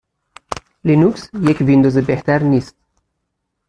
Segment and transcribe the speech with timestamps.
[0.85, 2.75] لینوکس یک ویندوز بهتر نیست.